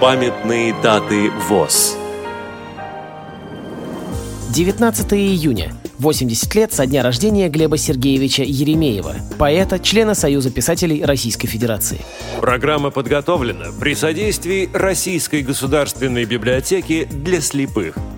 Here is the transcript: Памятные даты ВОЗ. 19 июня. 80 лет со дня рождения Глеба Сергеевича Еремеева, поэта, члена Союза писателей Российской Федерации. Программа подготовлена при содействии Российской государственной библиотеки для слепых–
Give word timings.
Памятные 0.00 0.74
даты 0.82 1.30
ВОЗ. 1.48 1.96
19 4.50 5.12
июня. 5.14 5.72
80 5.98 6.54
лет 6.54 6.72
со 6.74 6.84
дня 6.84 7.02
рождения 7.02 7.48
Глеба 7.48 7.78
Сергеевича 7.78 8.42
Еремеева, 8.42 9.14
поэта, 9.38 9.78
члена 9.78 10.14
Союза 10.14 10.50
писателей 10.50 11.02
Российской 11.02 11.48
Федерации. 11.48 12.00
Программа 12.42 12.90
подготовлена 12.90 13.68
при 13.80 13.94
содействии 13.94 14.68
Российской 14.74 15.40
государственной 15.40 16.26
библиотеки 16.26 17.08
для 17.10 17.40
слепых– 17.40 17.96